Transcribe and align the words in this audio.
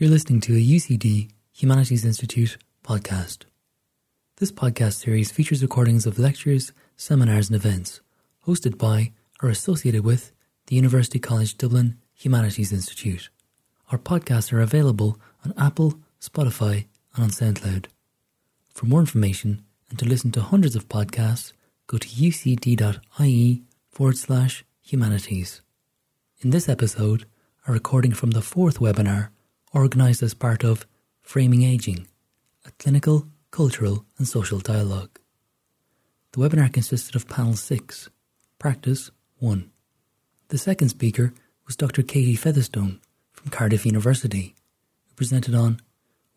You're 0.00 0.10
listening 0.10 0.40
to 0.42 0.54
a 0.54 0.60
UCD 0.60 1.28
Humanities 1.54 2.04
Institute 2.04 2.56
podcast. 2.84 3.38
This 4.36 4.52
podcast 4.52 4.92
series 4.92 5.32
features 5.32 5.60
recordings 5.60 6.06
of 6.06 6.20
lectures, 6.20 6.72
seminars, 6.96 7.48
and 7.48 7.56
events 7.56 8.00
hosted 8.46 8.78
by 8.78 9.10
or 9.42 9.48
associated 9.48 10.04
with 10.04 10.30
the 10.68 10.76
University 10.76 11.18
College 11.18 11.58
Dublin 11.58 11.96
Humanities 12.14 12.72
Institute. 12.72 13.28
Our 13.90 13.98
podcasts 13.98 14.52
are 14.52 14.60
available 14.60 15.18
on 15.44 15.52
Apple, 15.58 15.98
Spotify, 16.20 16.86
and 17.16 17.24
on 17.24 17.30
SoundCloud. 17.30 17.86
For 18.72 18.86
more 18.86 19.00
information 19.00 19.64
and 19.90 19.98
to 19.98 20.04
listen 20.04 20.30
to 20.30 20.42
hundreds 20.42 20.76
of 20.76 20.88
podcasts, 20.88 21.52
go 21.88 21.98
to 21.98 22.06
ucd.ie 22.06 23.62
forward 23.90 24.16
slash 24.16 24.64
humanities. 24.80 25.60
In 26.38 26.50
this 26.50 26.68
episode, 26.68 27.24
a 27.66 27.72
recording 27.72 28.12
from 28.12 28.30
the 28.30 28.42
fourth 28.42 28.78
webinar 28.78 29.30
organised 29.78 30.22
as 30.22 30.34
part 30.34 30.64
of 30.64 30.86
Framing 31.22 31.62
Aging, 31.62 32.08
a 32.66 32.72
clinical, 32.72 33.28
cultural 33.52 34.04
and 34.18 34.26
social 34.26 34.58
dialogue. 34.58 35.20
The 36.32 36.40
webinar 36.40 36.72
consisted 36.72 37.14
of 37.14 37.28
panel 37.28 37.54
6, 37.54 38.10
practice 38.58 39.10
1. 39.38 39.70
The 40.48 40.58
second 40.58 40.88
speaker 40.88 41.32
was 41.64 41.76
Dr. 41.76 42.02
Katie 42.02 42.34
Featherstone 42.34 43.00
from 43.32 43.50
Cardiff 43.50 43.86
University, 43.86 44.56
who 45.06 45.14
presented 45.14 45.54
on 45.54 45.80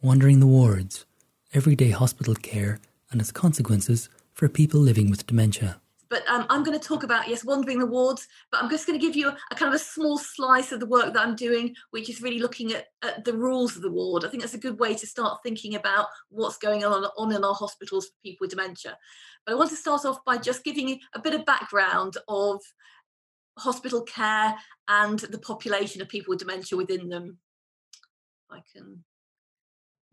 Wandering 0.04 0.40
the 0.40 0.48
Wards, 0.48 1.06
Everyday 1.52 1.90
Hospital 1.90 2.36
Care 2.36 2.80
and 3.10 3.20
its 3.20 3.32
Consequences 3.32 4.08
for 4.34 4.48
People 4.50 4.80
Living 4.80 5.10
with 5.10 5.26
Dementia. 5.26 5.81
But 6.12 6.28
um, 6.28 6.46
I'm 6.50 6.62
going 6.64 6.78
to 6.78 6.88
talk 6.88 7.04
about, 7.04 7.30
yes, 7.30 7.46
wandering 7.46 7.80
the 7.80 7.86
wards, 7.86 8.28
but 8.52 8.62
I'm 8.62 8.70
just 8.70 8.86
going 8.86 9.00
to 9.00 9.06
give 9.06 9.16
you 9.16 9.30
a, 9.30 9.38
a, 9.50 9.56
kind 9.56 9.74
of 9.74 9.80
a 9.80 9.84
small 9.84 10.18
slice 10.18 10.74
of 10.74 10.82
the 10.82 10.86
work 10.86 11.14
that 11.14 11.26
I'm 11.26 11.38
doing, 11.38 11.74
which 11.92 12.10
is 12.10 12.22
really 12.22 12.40
looking 12.40 12.74
at, 12.74 12.88
at, 13.02 13.24
the 13.24 13.34
rules 13.34 13.78
of 13.78 13.82
the 13.82 13.90
ward. 13.90 14.26
I 14.26 14.28
think 14.28 14.44
that's 14.44 14.54
a 14.54 14.60
good 14.60 14.78
way 14.78 14.94
to 14.94 15.08
start 15.08 15.40
thinking 15.42 15.76
about 15.76 16.08
what's 16.28 16.58
going 16.58 16.84
on, 16.84 17.06
on 17.18 17.34
in 17.34 17.46
our 17.46 17.54
hospitals 17.54 18.08
for 18.08 18.14
people 18.24 18.44
with 18.44 18.50
dementia. 18.50 18.98
But 19.46 19.54
I 19.54 19.56
want 19.56 19.70
to 19.70 19.78
start 19.78 20.04
off 20.04 20.24
by 20.26 20.36
just 20.36 20.66
giving 20.66 20.90
you 20.90 20.98
a 21.16 21.20
bit 21.20 21.34
of 21.34 21.46
background 21.46 22.18
of 22.28 22.60
hospital 23.58 24.02
care 24.02 24.56
and 24.90 25.18
the 25.18 25.40
population 25.40 26.02
of 26.02 26.10
people 26.10 26.32
with 26.34 26.40
dementia 26.40 26.78
within 26.78 27.08
them. 27.08 27.38
I 28.50 28.60
can 28.74 29.06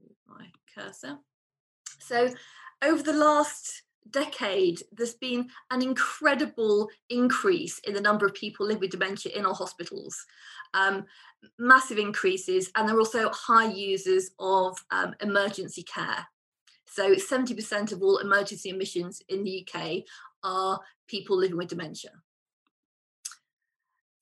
move 0.01 0.17
my 0.29 0.47
cursor. 0.77 1.19
So 1.99 2.33
over 2.83 3.03
the 3.03 3.13
last 3.13 3.83
decade, 4.11 4.83
there's 4.93 5.15
been 5.15 5.49
an 5.71 5.83
incredible 5.83 6.89
increase 7.11 7.79
in 7.81 7.95
the 7.95 8.01
number 8.01 8.27
of 8.27 8.35
people 8.35 8.67
living 8.67 8.81
with 8.81 8.91
dementia 8.91 9.33
in 9.37 9.47
our 9.47 9.55
hospitals. 9.55 10.25
Um, 10.75 11.05
massive 11.59 11.99
increases, 11.99 12.71
and 12.75 12.89
they're 12.89 12.99
also 12.99 13.31
high 13.31 13.71
users 13.71 14.31
of 14.39 14.79
um, 14.91 15.15
emergency 15.21 15.83
care. 15.83 16.27
So 16.87 17.15
70% 17.15 17.93
of 17.93 18.03
all 18.03 18.19
emergency 18.19 18.71
admissions 18.71 19.23
in 19.29 19.45
the 19.45 19.67
UK 19.67 20.05
are 20.43 20.81
people 21.07 21.37
living 21.37 21.57
with 21.57 21.69
dementia. 21.69 22.11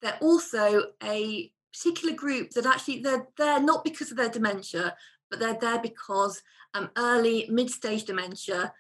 They're 0.03 0.19
also 0.21 0.91
a 1.03 1.51
particular 1.73 2.15
group 2.15 2.51
that 2.51 2.67
actually 2.67 3.01
they're 3.01 3.27
there 3.39 3.61
not 3.61 3.85
because 3.85 4.11
of 4.11 4.17
their 4.17 4.29
dementia, 4.29 4.95
but 5.31 5.39
they're 5.39 5.59
there 5.61 5.81
because 5.81 6.43
um, 6.75 6.91
early 6.97 7.47
mid-stage 7.51 8.05
dementia 8.05 8.73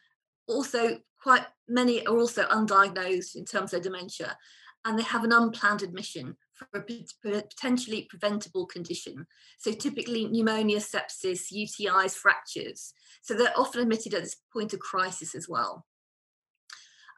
also 0.47 0.98
quite 1.22 1.47
many 1.69 2.06
are 2.06 2.16
also 2.16 2.44
undiagnosed 2.44 3.34
in 3.34 3.44
terms 3.44 3.75
of 3.75 3.83
dementia 3.83 4.36
and 4.84 4.98
they 4.98 5.03
have 5.03 5.25
an 5.25 5.33
unplanned 5.33 5.83
admission 5.83 6.36
for 6.55 6.69
a 6.78 7.42
potentially 7.42 8.06
preventable 8.08 8.66
condition. 8.66 9.27
So 9.58 9.72
typically 9.72 10.27
pneumonia, 10.27 10.78
sepsis, 10.78 11.53
UTIs, 11.53 12.14
fractures. 12.14 12.94
So 13.22 13.34
they're 13.34 13.58
often 13.58 13.83
admitted 13.83 14.14
at 14.14 14.22
this 14.22 14.36
point 14.53 14.72
of 14.72 14.80
crisis 14.80 15.34
as 15.34 15.48
well. 15.48 15.84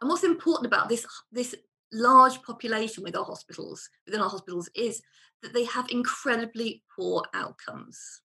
And 0.01 0.09
what's 0.09 0.25
important 0.25 0.67
about 0.67 0.89
this, 0.89 1.07
this 1.31 1.55
large 1.93 2.43
population 2.43 3.05
with 3.05 3.15
our 3.15 3.25
hospitals, 3.25 3.89
within 4.07 4.23
our 4.23 4.31
hospitals, 4.31 4.71
is 4.75 5.03
that 5.43 5.53
they 5.53 5.65
have 5.65 5.91
incredibly 5.91 6.83
poor 6.97 7.25
outcomes 7.35 8.23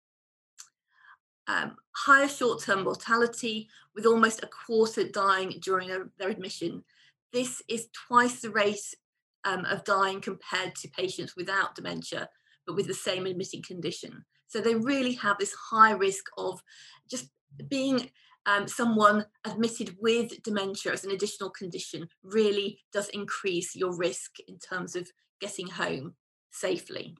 um, 1.51 1.77
higher 1.97 2.29
short 2.29 2.63
term 2.63 2.85
mortality, 2.85 3.69
with 3.95 4.07
almost 4.07 4.43
a 4.43 4.49
quarter 4.67 5.05
dying 5.05 5.59
during 5.63 5.91
a, 5.91 6.05
their 6.19 6.29
admission. 6.29 6.85
This 7.33 7.63
is 7.69 7.89
twice 8.09 8.41
the 8.41 8.51
rate 8.51 8.95
um, 9.45 9.65
of 9.65 9.85
dying 9.85 10.21
compared 10.21 10.75
to 10.77 10.89
patients 10.89 11.35
without 11.37 11.75
dementia, 11.75 12.29
but 12.67 12.77
with 12.77 12.87
the 12.87 12.95
same 12.95 13.27
admitting 13.27 13.63
condition. 13.63 14.25
So 14.47 14.61
they 14.61 14.75
really 14.75 15.15
have 15.15 15.39
this 15.39 15.55
high 15.71 15.93
risk 15.93 16.25
of 16.39 16.61
just 17.11 17.29
being 17.69 18.11
um, 18.47 18.69
someone 18.69 19.27
admitted 19.45 19.97
with 20.01 20.43
dementia 20.43 20.93
as 20.93 21.05
an 21.05 21.11
additional 21.11 21.51
condition 21.51 22.09
really 22.23 22.79
does 22.93 23.09
increase 23.11 23.77
your 23.77 23.97
risk 23.97 24.37
in 24.49 24.59
terms 24.59 24.97
of 24.97 25.09
getting 25.41 25.69
home 25.69 26.15
safely. 26.51 27.17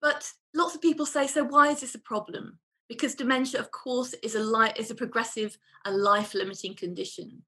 But 0.00 0.30
lots 0.54 0.74
of 0.74 0.82
people 0.82 1.06
say, 1.06 1.26
so 1.26 1.44
why 1.44 1.68
is 1.68 1.80
this 1.80 1.94
a 1.94 2.00
problem? 2.00 2.58
Because 2.88 3.14
dementia, 3.14 3.60
of 3.60 3.70
course, 3.70 4.14
is 4.22 4.34
a 4.34 4.40
li- 4.40 4.72
is 4.76 4.90
a 4.90 4.94
progressive 4.94 5.58
and 5.84 5.96
life-limiting 5.96 6.74
condition. 6.74 7.42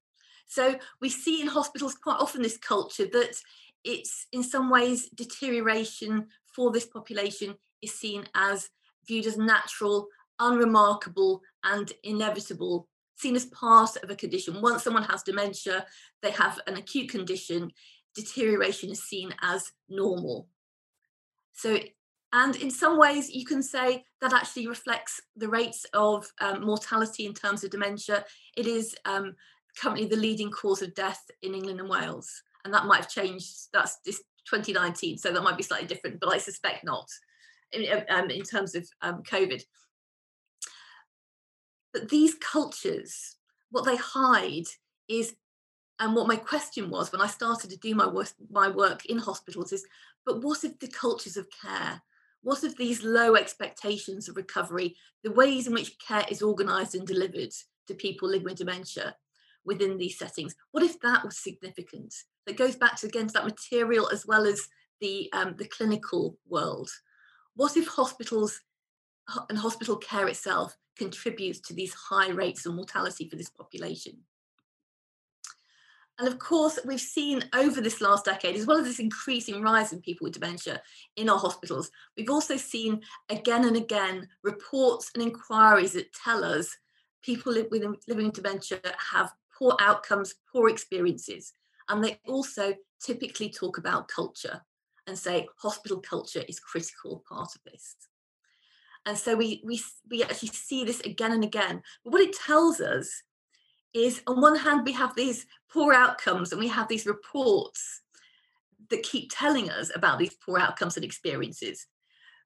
So 0.47 0.75
we 0.99 1.09
see 1.09 1.41
in 1.41 1.47
hospitals 1.47 1.95
quite 1.95 2.19
often 2.19 2.41
this 2.41 2.57
culture 2.57 3.07
that 3.13 3.35
it's 3.83 4.27
in 4.31 4.43
some 4.43 4.69
ways 4.69 5.09
deterioration 5.09 6.27
for 6.53 6.71
this 6.71 6.85
population 6.85 7.55
is 7.81 7.93
seen 7.93 8.27
as 8.35 8.69
viewed 9.07 9.25
as 9.25 9.37
natural, 9.37 10.07
unremarkable, 10.39 11.41
and 11.63 11.91
inevitable, 12.03 12.87
seen 13.15 13.35
as 13.35 13.45
part 13.45 13.95
of 14.03 14.09
a 14.09 14.15
condition. 14.15 14.61
Once 14.61 14.83
someone 14.83 15.03
has 15.03 15.23
dementia, 15.23 15.85
they 16.21 16.31
have 16.31 16.59
an 16.67 16.75
acute 16.75 17.09
condition, 17.09 17.71
deterioration 18.13 18.91
is 18.91 19.01
seen 19.03 19.33
as 19.41 19.71
normal. 19.89 20.47
So 21.53 21.79
and 22.33 22.55
in 22.55 22.71
some 22.71 22.97
ways, 22.97 23.29
you 23.29 23.45
can 23.45 23.61
say 23.61 24.05
that 24.21 24.33
actually 24.33 24.67
reflects 24.67 25.19
the 25.35 25.49
rates 25.49 25.85
of 25.93 26.25
um, 26.39 26.65
mortality 26.65 27.25
in 27.25 27.33
terms 27.33 27.63
of 27.63 27.71
dementia. 27.71 28.23
It 28.55 28.67
is 28.67 28.95
um, 29.05 29.35
currently 29.77 30.05
the 30.05 30.15
leading 30.15 30.49
cause 30.49 30.81
of 30.81 30.93
death 30.93 31.23
in 31.41 31.53
England 31.53 31.79
and 31.79 31.89
Wales. 31.89 32.41
And 32.63 32.73
that 32.73 32.85
might 32.85 33.01
have 33.01 33.09
changed. 33.09 33.67
That's 33.73 33.97
this 34.05 34.21
2019, 34.49 35.17
so 35.17 35.31
that 35.31 35.43
might 35.43 35.57
be 35.57 35.63
slightly 35.63 35.87
different, 35.87 36.19
but 36.19 36.33
I 36.33 36.37
suspect 36.37 36.83
not 36.83 37.07
in, 37.71 38.03
um, 38.09 38.29
in 38.29 38.43
terms 38.43 38.75
of 38.75 38.87
um, 39.01 39.23
COVID. 39.23 39.61
But 41.93 42.09
these 42.09 42.35
cultures, 42.35 43.35
what 43.69 43.85
they 43.85 43.97
hide 43.97 44.67
is, 45.07 45.35
and 45.99 46.15
what 46.15 46.27
my 46.27 46.37
question 46.37 46.89
was 46.89 47.11
when 47.11 47.21
I 47.21 47.27
started 47.27 47.69
to 47.69 47.77
do 47.77 47.93
my 47.93 48.07
work, 48.07 48.29
my 48.49 48.69
work 48.69 49.05
in 49.05 49.17
hospitals 49.17 49.71
is, 49.71 49.85
but 50.25 50.41
what 50.41 50.63
if 50.63 50.79
the 50.79 50.87
cultures 50.87 51.37
of 51.37 51.47
care 51.61 52.01
what 52.43 52.63
if 52.63 52.75
these 52.75 53.03
low 53.03 53.35
expectations 53.35 54.27
of 54.27 54.35
recovery, 54.35 54.95
the 55.23 55.31
ways 55.31 55.67
in 55.67 55.73
which 55.73 55.97
care 55.99 56.25
is 56.29 56.41
organised 56.41 56.95
and 56.95 57.05
delivered 57.05 57.51
to 57.87 57.93
people 57.93 58.29
living 58.29 58.45
with 58.45 58.57
dementia 58.57 59.15
within 59.63 59.97
these 59.97 60.17
settings, 60.17 60.55
what 60.71 60.83
if 60.83 60.99
that 61.01 61.23
was 61.23 61.37
significant? 61.37 62.13
That 62.47 62.57
goes 62.57 62.75
back 62.75 62.97
to 62.97 63.07
again 63.07 63.27
to 63.27 63.33
that 63.33 63.45
material 63.45 64.09
as 64.09 64.25
well 64.25 64.45
as 64.45 64.67
the 64.99 65.29
um, 65.33 65.55
the 65.57 65.67
clinical 65.67 66.37
world. 66.47 66.89
What 67.55 67.77
if 67.77 67.87
hospitals 67.87 68.59
and 69.49 69.57
hospital 69.57 69.97
care 69.97 70.27
itself 70.27 70.75
contributes 70.97 71.59
to 71.61 71.73
these 71.73 71.93
high 71.93 72.29
rates 72.29 72.65
of 72.65 72.73
mortality 72.73 73.29
for 73.29 73.35
this 73.35 73.49
population? 73.49 74.17
And 76.21 76.27
of 76.27 76.37
course, 76.37 76.77
we've 76.85 77.01
seen 77.01 77.43
over 77.55 77.81
this 77.81 77.99
last 77.99 78.25
decade, 78.25 78.55
as 78.55 78.67
well 78.67 78.77
as 78.77 78.85
this 78.85 78.99
increasing 78.99 79.59
rise 79.59 79.91
in 79.91 80.01
people 80.01 80.25
with 80.25 80.35
dementia 80.35 80.79
in 81.15 81.27
our 81.29 81.39
hospitals, 81.39 81.89
we've 82.15 82.29
also 82.29 82.57
seen 82.57 83.01
again 83.29 83.65
and 83.65 83.75
again 83.75 84.27
reports 84.43 85.09
and 85.15 85.23
inquiries 85.23 85.93
that 85.93 86.13
tell 86.13 86.43
us 86.43 86.77
people 87.23 87.51
living 87.51 87.97
with 88.07 88.33
dementia 88.33 88.79
have 89.11 89.31
poor 89.57 89.75
outcomes, 89.79 90.35
poor 90.53 90.69
experiences. 90.69 91.53
And 91.89 92.03
they 92.03 92.19
also 92.27 92.75
typically 93.03 93.49
talk 93.49 93.79
about 93.79 94.07
culture 94.07 94.61
and 95.07 95.17
say 95.17 95.47
hospital 95.57 96.01
culture 96.01 96.43
is 96.47 96.59
critical 96.59 97.23
part 97.27 97.49
of 97.55 97.63
this. 97.63 97.95
And 99.07 99.17
so 99.17 99.35
we, 99.35 99.63
we, 99.65 99.81
we 100.07 100.21
actually 100.21 100.49
see 100.49 100.83
this 100.83 100.99
again 100.99 101.31
and 101.31 101.43
again. 101.43 101.81
But 102.03 102.13
what 102.13 102.21
it 102.21 102.35
tells 102.35 102.79
us 102.79 103.23
is 103.93 104.21
on 104.27 104.41
one 104.41 104.55
hand 104.55 104.85
we 104.85 104.93
have 104.93 105.15
these 105.15 105.45
poor 105.71 105.93
outcomes 105.93 106.51
and 106.51 106.59
we 106.59 106.67
have 106.67 106.87
these 106.87 107.05
reports 107.05 108.01
that 108.89 109.03
keep 109.03 109.29
telling 109.31 109.69
us 109.69 109.91
about 109.95 110.19
these 110.19 110.35
poor 110.45 110.57
outcomes 110.59 110.95
and 110.95 111.05
experiences 111.05 111.87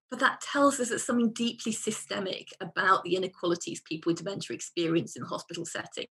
but 0.10 0.20
that 0.20 0.40
tells 0.42 0.80
us 0.80 0.90
that 0.90 1.00
something 1.00 1.34
deeply 1.34 1.72
systemic 1.72 2.50
about 2.62 3.04
the 3.04 3.16
inequalities 3.16 3.82
people 3.82 4.12
with 4.12 4.18
dementia 4.20 4.54
experience 4.56 5.16
in 5.16 5.24
the 5.24 5.30
hospital 5.30 5.66
setting 5.66 6.08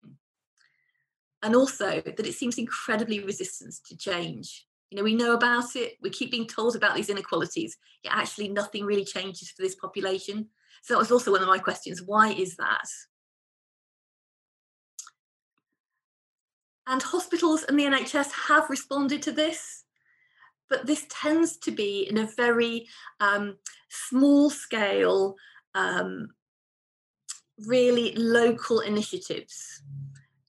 and 1.43 1.57
also 1.57 2.01
that 2.01 2.27
it 2.27 2.35
seems 2.35 2.59
incredibly 2.59 3.21
resistant 3.21 3.75
to 3.87 3.97
change 3.97 4.67
You 4.91 4.97
know, 4.97 5.05
we 5.05 5.15
know 5.15 5.35
about 5.35 5.77
it, 5.77 5.95
we 6.03 6.11
keep 6.11 6.31
being 6.33 6.47
told 6.47 6.75
about 6.75 6.97
these 6.97 7.11
inequalities, 7.11 7.77
yet 8.03 8.15
actually 8.15 8.49
nothing 8.49 8.85
really 8.85 9.05
changes 9.05 9.51
for 9.51 9.63
this 9.63 9.77
population. 9.77 10.49
So 10.83 10.95
that 10.95 10.99
was 10.99 11.13
also 11.13 11.31
one 11.31 11.43
of 11.43 11.49
my 11.49 11.59
questions. 11.59 12.03
Why 12.03 12.33
is 12.33 12.57
that? 12.57 12.89
And 16.91 17.01
hospitals 17.01 17.63
and 17.63 17.79
the 17.79 17.85
NHS 17.85 18.33
have 18.49 18.69
responded 18.69 19.23
to 19.23 19.31
this, 19.31 19.85
but 20.69 20.87
this 20.87 21.07
tends 21.09 21.57
to 21.59 21.71
be 21.71 22.09
in 22.11 22.19
a 22.19 22.29
very 22.37 22.89
um, 23.21 23.59
small 23.89 24.51
scale, 24.51 25.37
um, 25.77 26.31
really 27.65 28.13
local 28.17 28.81
initiatives 28.81 29.85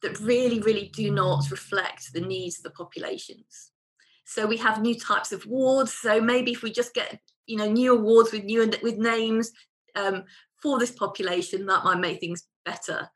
that 0.02 0.20
really, 0.20 0.60
really 0.62 0.90
do 0.96 1.12
not 1.12 1.52
reflect 1.52 2.12
the 2.12 2.22
needs 2.22 2.58
of 2.58 2.64
the 2.64 2.72
populations. 2.72 3.70
So 4.26 4.48
we 4.48 4.58
have 4.58 4.82
new 4.82 4.98
types 4.98 5.32
of 5.32 5.46
wards. 5.46 5.94
So 5.94 6.20
maybe 6.20 6.52
if 6.52 6.64
we 6.64 6.72
just 6.72 6.96
get, 6.96 7.20
you 7.46 7.58
know, 7.58 7.70
new 7.70 7.94
awards 7.94 8.32
with 8.32 8.46
new 8.46 8.68
with 8.82 8.98
names 8.98 9.52
um, 9.96 10.24
for 10.60 10.80
this 10.80 10.92
population, 10.92 11.68
that 11.68 11.84
might 11.84 12.00
make 12.00 12.20
things 12.20 12.48
better. 12.66 13.12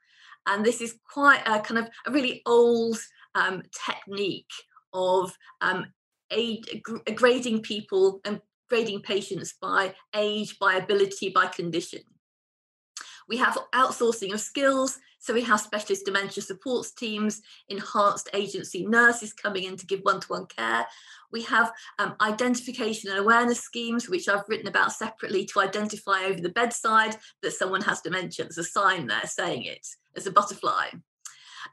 And 0.46 0.64
this 0.64 0.80
is 0.80 1.00
quite 1.12 1.42
a 1.48 1.60
kind 1.60 1.80
of 1.80 1.90
a 2.06 2.12
really 2.12 2.44
old 2.46 3.00
um, 3.36 3.62
technique 3.86 4.52
of 4.94 5.32
um, 5.62 5.86
aid, 6.32 6.82
grading 7.16 7.62
people 7.62 8.22
and 8.26 8.42
grading 8.70 9.02
patients 9.02 9.54
by 9.62 9.94
age, 10.16 10.58
by 10.60 10.76
ability, 10.76 11.30
by 11.30 11.46
condition. 11.48 12.02
We 13.28 13.38
have 13.38 13.58
outsourcing 13.74 14.34
of 14.34 14.40
skills. 14.40 14.98
So 15.20 15.34
we 15.34 15.42
have 15.42 15.60
specialist 15.60 16.06
dementia 16.06 16.44
supports 16.44 16.92
teams, 16.94 17.42
enhanced 17.68 18.30
agency 18.36 18.86
nurses 18.86 19.34
coming 19.34 19.64
in 19.64 19.76
to 19.78 19.86
give 19.88 20.02
one-to-one 20.02 20.46
care. 20.46 20.86
We 21.32 21.42
have 21.44 21.72
um, 21.98 22.16
identification 22.22 23.10
and 23.10 23.18
awareness 23.18 23.60
schemes, 23.60 24.08
which 24.08 24.30
I've 24.30 24.48
written 24.48 24.68
about 24.68 24.92
separately 24.92 25.46
to 25.48 25.62
identify 25.62 26.26
over 26.26 26.40
the 26.40 26.50
bedside 26.50 27.18
that 27.42 27.54
someone 27.54 27.82
has 27.82 28.02
dementia. 28.02 28.46
There's 28.46 28.60
a 28.60 28.64
sign 28.64 29.08
there 29.08 29.26
saying 29.26 29.64
it 29.64 29.88
as 30.16 30.28
a 30.28 30.32
butterfly. 30.32 30.90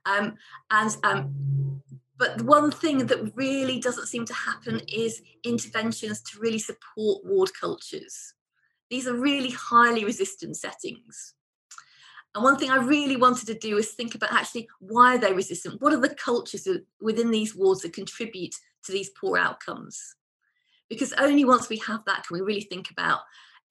Um, 0.06 0.34
and 0.70 0.96
um, 1.04 1.82
but 2.18 2.42
one 2.42 2.70
thing 2.70 3.06
that 3.06 3.32
really 3.34 3.80
doesn't 3.80 4.06
seem 4.06 4.24
to 4.26 4.34
happen 4.34 4.80
is 4.86 5.22
interventions 5.44 6.22
to 6.22 6.38
really 6.38 6.58
support 6.58 7.24
ward 7.24 7.50
cultures. 7.58 8.34
These 8.90 9.08
are 9.08 9.14
really 9.14 9.50
highly 9.50 10.04
resistant 10.04 10.56
settings. 10.56 11.34
And 12.34 12.44
one 12.44 12.56
thing 12.56 12.70
I 12.70 12.76
really 12.76 13.16
wanted 13.16 13.46
to 13.46 13.58
do 13.58 13.76
is 13.76 13.90
think 13.90 14.14
about 14.14 14.32
actually 14.32 14.68
why 14.80 15.16
are 15.16 15.18
they 15.18 15.32
resistant? 15.32 15.80
What 15.82 15.92
are 15.92 16.00
the 16.00 16.14
cultures 16.14 16.66
within 17.00 17.30
these 17.30 17.54
wards 17.54 17.82
that 17.82 17.92
contribute 17.92 18.54
to 18.84 18.92
these 18.92 19.10
poor 19.10 19.36
outcomes? 19.36 20.14
Because 20.88 21.12
only 21.14 21.44
once 21.44 21.68
we 21.68 21.78
have 21.78 22.04
that 22.06 22.26
can 22.26 22.34
we 22.36 22.40
really 22.40 22.62
think 22.62 22.90
about 22.90 23.20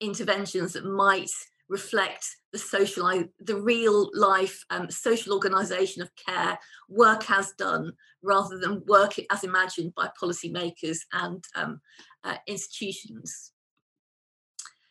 interventions 0.00 0.74
that 0.74 0.84
might 0.84 1.30
reflect 1.72 2.26
the 2.52 2.58
social, 2.58 3.10
the 3.40 3.56
real 3.56 4.10
life 4.12 4.62
um, 4.68 4.90
social 4.90 5.32
organisation 5.32 6.02
of 6.02 6.10
care, 6.14 6.58
work 6.90 7.30
as 7.30 7.52
done, 7.52 7.92
rather 8.22 8.58
than 8.58 8.84
work 8.86 9.14
as 9.30 9.42
imagined 9.42 9.94
by 9.94 10.08
policymakers 10.22 10.98
and 11.14 11.42
um, 11.54 11.80
uh, 12.24 12.36
institutions. 12.46 13.52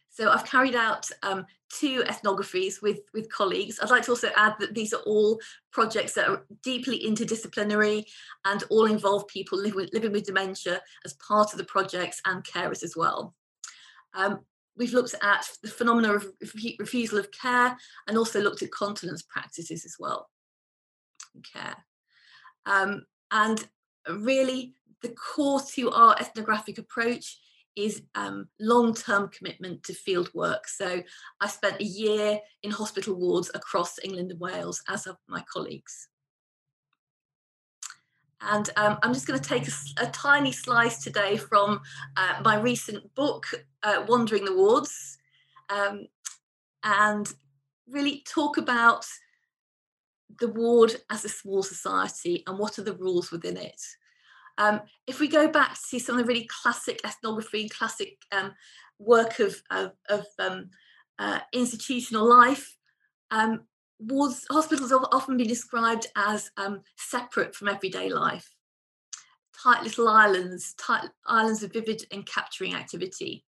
So 0.10 0.30
I've 0.30 0.46
carried 0.46 0.76
out 0.76 1.08
um, 1.22 1.46
two 1.70 2.04
ethnographies 2.04 2.82
with, 2.82 3.00
with 3.14 3.32
colleagues. 3.32 3.80
I'd 3.80 3.92
like 3.92 4.04
to 4.06 4.12
also 4.12 4.30
add 4.36 4.56
that 4.60 4.74
these 4.74 4.92
are 4.92 5.04
all 5.06 5.40
projects 5.72 6.14
that 6.14 6.28
are 6.28 6.46
deeply 6.64 7.00
interdisciplinary 7.06 8.06
and 8.44 8.64
all 8.72 8.88
involve 8.88 9.28
people 9.28 9.60
living 9.60 9.76
with, 9.76 9.94
living 9.94 10.12
with 10.12 10.26
dementia 10.26 10.82
as 11.06 11.14
part 11.14 11.54
of 11.54 11.60
the 11.60 11.64
projects 11.64 12.22
and 12.26 12.44
carers 12.44 12.84
as 12.84 12.96
well. 12.98 13.36
Um, 14.14 14.40
we've 14.78 14.94
looked 14.94 15.16
at 15.22 15.48
the 15.64 15.70
phenomena 15.70 16.14
of 16.14 16.26
refusal 16.80 17.20
of 17.20 17.30
care 17.32 17.78
and 18.08 18.18
also 18.18 18.42
looked 18.42 18.62
at 18.62 18.72
continence 18.72 19.22
practices 19.22 19.86
as 19.86 19.96
well 20.00 20.30
care. 21.54 21.76
Um, 22.66 23.06
and 23.32 23.66
really 24.10 24.76
the 25.02 25.10
core 25.10 25.62
to 25.76 25.92
our 25.92 26.16
ethnographic 26.20 26.78
approach 26.78 27.40
is 27.76 28.04
um, 28.16 28.48
long-term 28.60 29.30
commitment 29.30 29.84
to 29.84 29.94
field 29.94 30.30
work. 30.34 30.68
So 30.68 31.02
I 31.40 31.48
spent 31.48 31.80
a 31.80 31.86
year 31.86 32.40
in 32.64 32.72
hospital 32.72 33.16
wards 33.16 33.50
across 33.54 33.98
England 34.04 34.32
and 34.32 34.40
Wales, 34.40 34.84
as 34.90 35.06
have 35.06 35.16
my 35.30 35.44
colleagues. 35.52 36.10
And 38.42 38.70
um, 38.76 38.98
I'm 39.04 39.14
just 39.14 39.28
going 39.28 39.40
to 39.40 39.50
take 39.50 39.68
a, 39.68 39.72
a, 39.98 40.08
tiny 40.08 40.52
slice 40.52 41.04
today 41.04 41.38
from 41.38 41.82
uh, 42.18 42.42
my 42.44 42.60
recent 42.60 43.14
book, 43.14 43.46
uh, 43.84 44.04
Wandering 44.08 44.46
the 44.46 44.56
Wards, 44.56 45.18
um, 45.70 46.08
and 46.84 47.32
really 47.88 48.24
talk 48.28 48.58
about 48.58 49.06
the 50.40 50.48
ward 50.48 50.96
as 51.10 51.24
a 51.24 51.30
small 51.30 51.62
society 51.62 52.44
and 52.48 52.58
what 52.58 52.80
are 52.80 52.84
the 52.84 52.96
rules 52.96 53.32
within 53.32 53.58
it. 53.58 53.80
Um, 54.58 54.82
if 55.08 55.20
we 55.20 55.28
go 55.28 55.48
back 55.48 55.78
to 55.90 56.00
some 56.00 56.18
of 56.18 56.22
the 56.22 56.28
really 56.28 56.48
classic 56.62 57.00
ethnography, 57.06 57.62
and 57.62 57.72
classic 57.72 58.18
um, 58.32 58.54
work 59.00 59.40
of, 59.40 59.62
of, 59.70 59.92
of 60.10 60.26
um, 60.40 60.70
uh, 61.20 61.40
institutional 61.54 62.28
life, 62.28 62.76
um, 63.30 63.62
wards, 64.02 64.46
hospitals 64.50 64.92
often 64.92 65.38
been 65.38 65.48
described 65.48 66.08
as 66.16 66.52
um, 66.58 66.82
separate 66.98 67.56
from 67.56 67.68
everyday 67.68 68.10
life. 68.10 68.50
Tight 69.64 69.84
little 69.84 70.08
islands, 70.08 70.74
tight 70.74 71.10
islands 71.26 71.64
of 71.64 71.74
vivid 71.74 72.06
and 72.12 72.26
capturing 72.26 72.76
activity. 72.76 73.46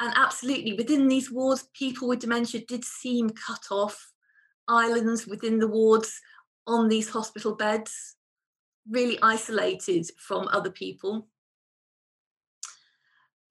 And 0.00 0.12
absolutely, 0.16 0.72
within 0.72 1.08
these 1.08 1.30
wards, 1.30 1.68
people 1.72 2.08
with 2.08 2.20
dementia 2.20 2.62
did 2.66 2.84
seem 2.84 3.30
cut 3.30 3.66
off, 3.70 4.12
islands 4.66 5.26
within 5.26 5.58
the 5.58 5.68
wards 5.68 6.20
on 6.66 6.88
these 6.88 7.10
hospital 7.10 7.54
beds 7.54 8.16
really 8.90 9.18
isolated 9.22 10.10
from 10.18 10.48
other 10.48 10.70
people. 10.70 11.28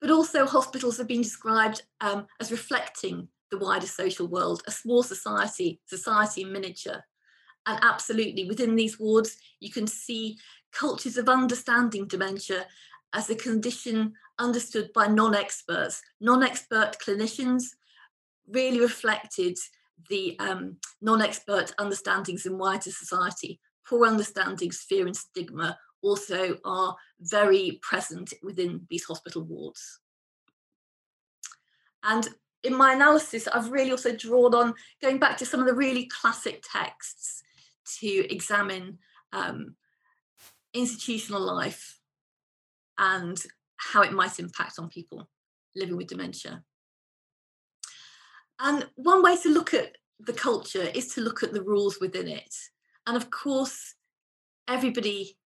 But 0.02 0.12
also 0.12 0.46
hospitals 0.46 0.98
have 0.98 1.08
been 1.08 1.22
described 1.22 1.84
um, 2.02 2.28
as 2.40 2.52
reflecting 2.52 3.30
the 3.54 3.66
wider 3.66 3.88
social 3.88 4.28
world, 4.28 4.62
a 4.68 4.72
small 4.72 5.04
society, 5.04 5.80
society 5.86 6.42
in 6.42 6.52
miniature. 6.52 7.04
And 7.66 7.80
absolutely, 7.82 8.46
within 8.46 8.76
these 8.76 9.00
wards, 9.00 9.38
you 9.60 9.72
can 9.72 9.88
see 9.88 10.38
cultures 10.72 11.18
of 11.18 11.30
understanding 11.30 12.08
dementia 12.08 12.66
as 13.14 13.30
a 13.30 13.36
condition 13.36 14.14
understood 14.40 14.92
by 14.94 15.08
non-experts. 15.08 16.02
Non-expert 16.20 16.98
clinicians 17.06 17.64
really 18.48 18.80
reflected 18.80 19.58
the 20.10 20.38
um, 20.40 20.78
non-expert 21.02 21.74
understandings 21.78 22.46
in 22.46 22.58
wider 22.58 22.92
society 22.92 23.62
poor 23.88 24.06
understandings, 24.06 24.82
fear 24.82 25.06
and 25.06 25.16
stigma 25.16 25.78
also 26.02 26.58
are 26.66 26.96
very 27.20 27.80
present 27.82 28.34
within 28.42 28.86
these 28.90 29.06
hospital 29.06 29.44
wards. 29.44 30.00
And 32.04 32.28
in 32.64 32.76
my 32.76 32.94
analysis, 32.94 33.48
I've 33.48 33.72
really 33.72 33.92
also 33.92 34.16
drawn 34.16 34.56
on 34.56 34.74
going 35.02 35.20
back 35.20 35.38
to 35.38 35.46
some 35.46 35.60
of 35.60 35.66
the 35.68 35.74
really 35.74 36.06
classic 36.06 36.64
texts 36.72 37.44
to 38.00 38.34
examine 38.34 38.98
um, 39.34 39.76
institutional 40.74 41.42
life 41.42 42.00
and 42.98 43.42
how 43.78 44.02
it 44.02 44.14
might 44.14 44.40
impact 44.40 44.80
on 44.80 44.88
people 44.90 45.28
living 45.76 45.98
with 45.98 46.08
dementia. 46.08 46.64
And 48.60 48.88
one 48.96 49.22
way 49.22 49.36
to 49.38 49.50
look 49.50 49.74
at 49.74 49.96
the 50.20 50.34
culture 50.34 50.90
is 50.94 51.14
to 51.14 51.22
look 51.22 51.44
at 51.44 51.54
the 51.54 51.64
rules 51.64 52.00
within 52.00 52.28
it. 52.28 52.56
And 53.06 53.18
of 53.18 53.30
course, 53.30 53.96
everybody 54.68 55.38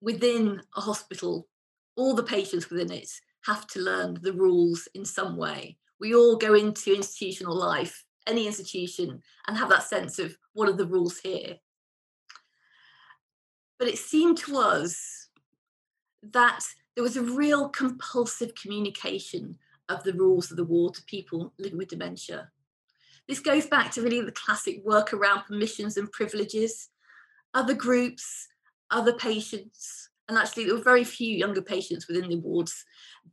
within 0.00 0.60
a 0.76 0.80
hospital, 0.80 1.48
all 1.96 2.14
the 2.14 2.22
patients 2.22 2.70
within 2.70 2.92
it, 2.92 3.08
have 3.46 3.66
to 3.68 3.80
learn 3.80 4.18
the 4.22 4.32
rules 4.32 4.86
in 4.94 5.04
some 5.04 5.36
way. 5.36 5.78
We 6.02 6.16
all 6.16 6.34
go 6.34 6.54
into 6.54 6.92
institutional 6.92 7.54
life, 7.54 8.04
any 8.26 8.48
institution, 8.48 9.22
and 9.46 9.56
have 9.56 9.68
that 9.68 9.84
sense 9.84 10.18
of 10.18 10.36
what 10.52 10.68
are 10.68 10.72
the 10.72 10.84
rules 10.84 11.20
here. 11.20 11.58
But 13.78 13.86
it 13.86 13.98
seemed 13.98 14.36
to 14.38 14.56
us 14.56 15.28
that 16.24 16.64
there 16.96 17.04
was 17.04 17.16
a 17.16 17.22
real 17.22 17.68
compulsive 17.68 18.52
communication 18.56 19.56
of 19.88 20.02
the 20.02 20.14
rules 20.14 20.50
of 20.50 20.56
the 20.56 20.64
ward 20.64 20.94
to 20.94 21.04
people 21.04 21.52
living 21.56 21.78
with 21.78 21.90
dementia. 21.90 22.50
This 23.28 23.38
goes 23.38 23.66
back 23.66 23.92
to 23.92 24.02
really 24.02 24.22
the 24.22 24.32
classic 24.32 24.82
work 24.84 25.12
around 25.14 25.44
permissions 25.44 25.96
and 25.98 26.10
privileges 26.10 26.88
other 27.54 27.74
groups, 27.74 28.48
other 28.90 29.12
patients, 29.12 30.10
and 30.28 30.36
actually 30.36 30.64
there 30.64 30.74
were 30.74 30.82
very 30.82 31.04
few 31.04 31.36
younger 31.36 31.62
patients 31.62 32.08
within 32.08 32.28
the 32.28 32.40
wards 32.40 32.84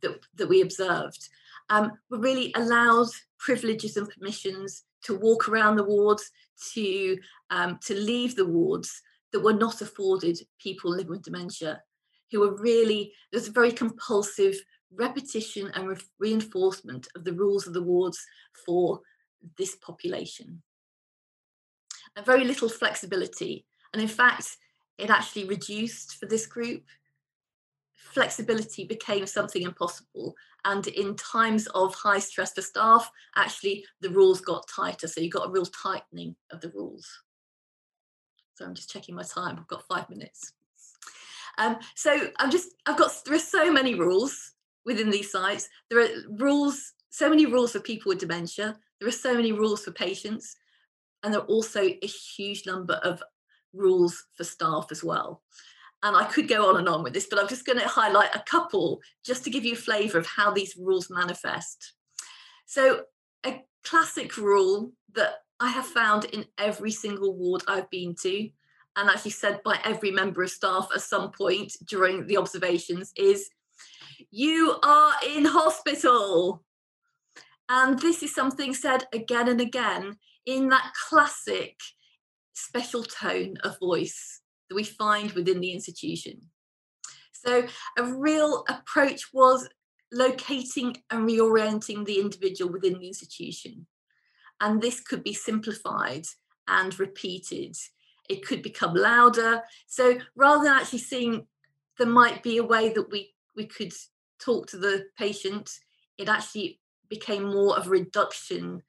that, 0.02 0.20
that 0.36 0.48
we 0.48 0.60
observed, 0.60 1.30
um, 1.70 1.92
really 2.10 2.52
allowed 2.56 3.08
privileges 3.38 3.96
and 3.96 4.08
permissions 4.08 4.84
to 5.04 5.16
walk 5.16 5.48
around 5.48 5.76
the 5.76 5.84
wards, 5.84 6.30
to, 6.74 7.16
um, 7.50 7.78
to 7.86 7.94
leave 7.94 8.36
the 8.36 8.44
wards 8.44 9.00
that 9.32 9.40
were 9.40 9.54
not 9.54 9.80
afforded 9.80 10.38
people 10.60 10.90
living 10.90 11.10
with 11.10 11.22
dementia, 11.22 11.80
who 12.30 12.40
were 12.40 12.56
really, 12.56 13.12
there's 13.32 13.48
a 13.48 13.52
very 13.52 13.72
compulsive 13.72 14.56
repetition 14.92 15.70
and 15.74 15.88
re- 15.88 15.96
reinforcement 16.18 17.06
of 17.14 17.24
the 17.24 17.32
rules 17.32 17.66
of 17.66 17.72
the 17.72 17.82
wards 17.82 18.18
for 18.66 19.00
this 19.56 19.76
population. 19.76 20.62
And 22.16 22.26
very 22.26 22.44
little 22.44 22.68
flexibility. 22.68 23.64
And 23.92 24.02
in 24.02 24.08
fact, 24.08 24.56
it 24.98 25.10
actually 25.10 25.44
reduced 25.44 26.16
for 26.16 26.26
this 26.26 26.46
group. 26.46 26.82
Flexibility 27.94 28.84
became 28.84 29.26
something 29.26 29.62
impossible. 29.62 30.34
And 30.64 30.86
in 30.88 31.16
times 31.16 31.66
of 31.68 31.94
high 31.94 32.18
stress 32.18 32.52
for 32.52 32.62
staff, 32.62 33.10
actually 33.36 33.84
the 34.00 34.10
rules 34.10 34.40
got 34.40 34.68
tighter. 34.68 35.08
So 35.08 35.20
you 35.20 35.30
got 35.30 35.48
a 35.48 35.50
real 35.50 35.66
tightening 35.66 36.36
of 36.50 36.60
the 36.60 36.70
rules. 36.70 37.22
So 38.54 38.64
I'm 38.64 38.74
just 38.74 38.90
checking 38.90 39.14
my 39.14 39.22
time. 39.22 39.56
I've 39.58 39.68
got 39.68 39.86
five 39.86 40.08
minutes. 40.10 40.52
Um, 41.58 41.78
so 41.94 42.28
I'm 42.38 42.50
just, 42.50 42.74
I've 42.86 42.98
got, 42.98 43.12
there 43.24 43.34
are 43.34 43.38
so 43.38 43.72
many 43.72 43.94
rules 43.94 44.52
within 44.84 45.10
these 45.10 45.30
sites. 45.30 45.68
There 45.88 46.00
are 46.00 46.08
rules, 46.38 46.92
so 47.10 47.28
many 47.28 47.46
rules 47.46 47.72
for 47.72 47.80
people 47.80 48.10
with 48.10 48.18
dementia. 48.18 48.78
There 48.98 49.08
are 49.08 49.12
so 49.12 49.34
many 49.34 49.52
rules 49.52 49.84
for 49.84 49.92
patients. 49.92 50.56
And 51.22 51.32
there 51.32 51.40
are 51.40 51.46
also 51.46 51.82
a 51.82 52.06
huge 52.06 52.66
number 52.66 52.94
of 53.02 53.22
rules 53.72 54.24
for 54.36 54.44
staff 54.44 54.88
as 54.90 55.04
well. 55.04 55.42
And 56.02 56.16
I 56.16 56.24
could 56.24 56.48
go 56.48 56.68
on 56.68 56.78
and 56.78 56.88
on 56.88 57.02
with 57.02 57.12
this, 57.12 57.26
but 57.28 57.38
I'm 57.38 57.48
just 57.48 57.66
going 57.66 57.78
to 57.78 57.86
highlight 57.86 58.34
a 58.34 58.42
couple 58.46 59.00
just 59.24 59.44
to 59.44 59.50
give 59.50 59.64
you 59.64 59.74
a 59.74 59.76
flavour 59.76 60.18
of 60.18 60.26
how 60.26 60.50
these 60.50 60.76
rules 60.76 61.10
manifest. 61.10 61.92
So, 62.66 63.02
a 63.44 63.62
classic 63.84 64.36
rule 64.36 64.92
that 65.14 65.34
I 65.58 65.68
have 65.68 65.86
found 65.86 66.24
in 66.26 66.46
every 66.56 66.90
single 66.90 67.36
ward 67.36 67.62
I've 67.68 67.90
been 67.90 68.14
to, 68.22 68.48
and 68.96 69.10
actually 69.10 69.32
said 69.32 69.62
by 69.62 69.78
every 69.84 70.10
member 70.10 70.42
of 70.42 70.50
staff 70.50 70.88
at 70.94 71.02
some 71.02 71.32
point 71.32 71.76
during 71.86 72.26
the 72.26 72.38
observations, 72.38 73.12
is 73.16 73.50
you 74.30 74.76
are 74.82 75.12
in 75.26 75.44
hospital. 75.44 76.64
And 77.68 77.98
this 78.00 78.22
is 78.22 78.34
something 78.34 78.74
said 78.74 79.04
again 79.12 79.48
and 79.48 79.60
again 79.60 80.16
in 80.46 80.68
that 80.70 80.92
classic 81.08 81.78
special 82.52 83.04
tone 83.04 83.56
of 83.62 83.78
voice 83.78 84.39
that 84.70 84.76
we 84.76 84.84
find 84.84 85.32
within 85.32 85.60
the 85.60 85.72
institution. 85.72 86.40
So, 87.32 87.66
a 87.98 88.04
real 88.04 88.64
approach 88.68 89.32
was 89.34 89.68
locating 90.12 90.96
and 91.10 91.28
reorienting 91.28 92.06
the 92.06 92.20
individual 92.20 92.72
within 92.72 92.98
the 92.98 93.08
institution. 93.08 93.86
And 94.60 94.80
this 94.80 95.00
could 95.00 95.24
be 95.24 95.32
simplified 95.34 96.26
and 96.68 96.98
repeated. 96.98 97.76
It 98.28 98.46
could 98.46 98.62
become 98.62 98.94
louder. 98.94 99.62
So, 99.86 100.18
rather 100.36 100.64
than 100.64 100.74
actually 100.74 101.00
seeing 101.00 101.46
there 101.98 102.06
might 102.06 102.42
be 102.42 102.58
a 102.58 102.64
way 102.64 102.92
that 102.92 103.10
we, 103.10 103.34
we 103.56 103.66
could 103.66 103.92
talk 104.40 104.68
to 104.68 104.78
the 104.78 105.06
patient, 105.18 105.70
it 106.16 106.28
actually 106.28 106.80
became 107.08 107.44
more 107.44 107.76
of 107.76 107.86
a 107.86 107.90
reduction 107.90 108.82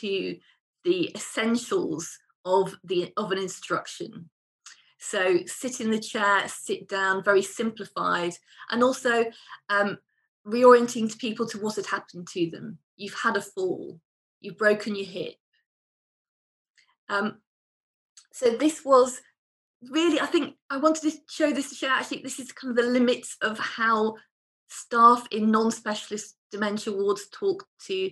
to 0.00 0.36
the 0.84 1.10
essentials 1.14 2.18
of 2.44 2.74
the 2.84 3.12
of 3.16 3.32
an 3.32 3.38
instruction 3.38 4.30
so 5.00 5.38
sit 5.46 5.80
in 5.80 5.90
the 5.90 5.98
chair 5.98 6.46
sit 6.46 6.88
down 6.88 7.24
very 7.24 7.42
simplified 7.42 8.32
and 8.70 8.82
also 8.82 9.24
um, 9.68 9.98
reorienting 10.46 11.10
to 11.10 11.16
people 11.16 11.46
to 11.46 11.58
what 11.58 11.76
had 11.76 11.86
happened 11.86 12.28
to 12.28 12.50
them. 12.50 12.78
You've 12.96 13.14
had 13.14 13.36
a 13.36 13.40
fall. 13.40 13.98
You've 14.40 14.58
broken 14.58 14.94
your 14.94 15.06
hip. 15.06 15.34
Um, 17.08 17.38
so 18.32 18.50
this 18.50 18.84
was 18.84 19.20
really 19.90 20.20
i 20.20 20.26
think 20.26 20.56
i 20.68 20.76
wanted 20.76 21.10
to 21.10 21.16
show 21.30 21.50
this 21.50 21.70
to 21.70 21.74
show 21.74 21.88
actually 21.88 22.20
this 22.20 22.38
is 22.38 22.52
kind 22.52 22.70
of 22.70 22.84
the 22.84 22.90
limits 22.90 23.38
of 23.40 23.58
how 23.58 24.14
staff 24.68 25.26
in 25.30 25.50
non-specialist 25.50 26.36
dementia 26.50 26.92
wards 26.92 27.28
talk 27.32 27.66
to 27.86 28.10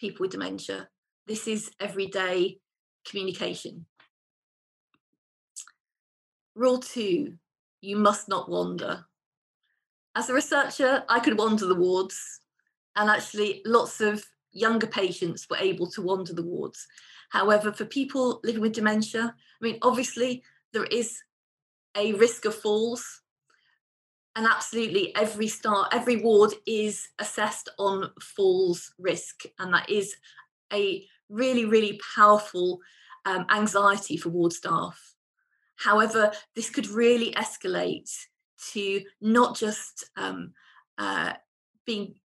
people 0.00 0.24
with 0.24 0.32
dementia. 0.32 0.88
This 1.26 1.46
is 1.46 1.70
everyday 1.78 2.58
communication. 3.06 3.86
Rule 6.60 6.78
two, 6.78 7.38
you 7.80 7.96
must 7.96 8.28
not 8.28 8.50
wander. 8.50 9.06
As 10.14 10.28
a 10.28 10.34
researcher, 10.34 11.04
I 11.08 11.18
could 11.18 11.38
wander 11.38 11.64
the 11.64 11.74
wards, 11.74 12.42
and 12.94 13.08
actually, 13.08 13.62
lots 13.64 14.02
of 14.02 14.22
younger 14.52 14.86
patients 14.86 15.46
were 15.48 15.56
able 15.56 15.90
to 15.92 16.02
wander 16.02 16.34
the 16.34 16.42
wards. 16.42 16.86
However, 17.30 17.72
for 17.72 17.86
people 17.86 18.42
living 18.44 18.60
with 18.60 18.74
dementia, 18.74 19.34
I 19.34 19.64
mean, 19.64 19.78
obviously, 19.80 20.42
there 20.74 20.84
is 20.84 21.22
a 21.96 22.12
risk 22.12 22.44
of 22.44 22.54
falls, 22.54 23.22
and 24.36 24.46
absolutely 24.46 25.16
every 25.16 25.48
start, 25.48 25.88
every 25.94 26.16
ward 26.16 26.52
is 26.66 27.08
assessed 27.18 27.70
on 27.78 28.10
falls 28.20 28.92
risk, 28.98 29.44
and 29.58 29.72
that 29.72 29.88
is 29.88 30.14
a 30.74 31.06
really, 31.30 31.64
really 31.64 31.98
powerful 32.14 32.80
um, 33.24 33.46
anxiety 33.48 34.18
for 34.18 34.28
ward 34.28 34.52
staff. 34.52 35.14
However, 35.80 36.30
this 36.54 36.68
could 36.68 36.88
really 36.88 37.32
escalate 37.32 38.10
to 38.72 39.00
not 39.22 39.56
just 39.56 40.10
um, 40.14 40.52
uh, 40.98 41.32
being 41.86 42.16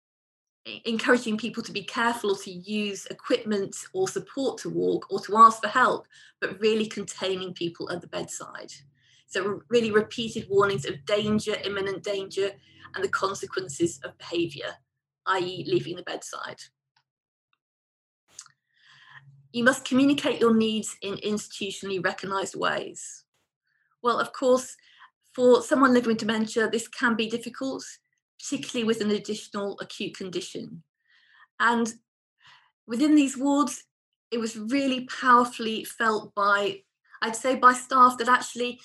encouraging 0.84 1.38
people 1.38 1.62
to 1.62 1.70
be 1.70 1.84
careful 1.84 2.32
or 2.32 2.38
to 2.38 2.50
use 2.50 3.06
equipment 3.06 3.76
or 3.92 4.08
support 4.08 4.58
to 4.58 4.70
walk 4.70 5.06
or 5.08 5.20
to 5.20 5.36
ask 5.36 5.62
for 5.62 5.68
help, 5.68 6.08
but 6.40 6.60
really 6.60 6.86
containing 6.86 7.54
people 7.54 7.88
at 7.92 8.00
the 8.00 8.08
bedside. 8.08 8.72
So, 9.28 9.60
really 9.68 9.92
repeated 9.92 10.48
warnings 10.50 10.84
of 10.84 11.04
danger, 11.04 11.54
imminent 11.64 12.02
danger, 12.02 12.50
and 12.96 13.04
the 13.04 13.08
consequences 13.08 14.00
of 14.02 14.18
behaviour, 14.18 14.72
i.e., 15.26 15.64
leaving 15.68 15.94
the 15.94 16.02
bedside. 16.02 16.58
You 19.52 19.62
must 19.62 19.84
communicate 19.84 20.40
your 20.40 20.54
needs 20.54 20.96
in 21.02 21.14
institutionally 21.18 22.04
recognised 22.04 22.56
ways. 22.56 23.23
Well, 24.04 24.20
of 24.20 24.34
course, 24.34 24.76
for 25.32 25.62
someone 25.62 25.94
living 25.94 26.08
with 26.08 26.18
dementia, 26.18 26.68
this 26.68 26.86
can 26.86 27.16
be 27.16 27.26
difficult, 27.26 27.82
particularly 28.38 28.84
with 28.84 29.00
an 29.00 29.10
additional 29.10 29.78
acute 29.80 30.14
condition. 30.14 30.82
And 31.58 31.90
within 32.86 33.14
these 33.14 33.38
wards, 33.38 33.84
it 34.30 34.38
was 34.38 34.58
really 34.58 35.06
powerfully 35.06 35.84
felt 35.84 36.34
by, 36.34 36.82
I'd 37.22 37.34
say, 37.34 37.56
by 37.56 37.72
staff 37.72 38.18
that 38.18 38.28
actually, 38.28 38.78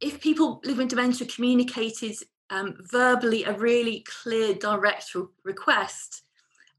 if 0.00 0.20
people 0.20 0.60
living 0.64 0.86
with 0.86 0.88
dementia 0.88 1.28
communicated 1.28 2.16
um, 2.50 2.76
verbally 2.90 3.44
a 3.44 3.56
really 3.56 4.04
clear, 4.22 4.54
direct 4.54 5.14
request, 5.44 6.24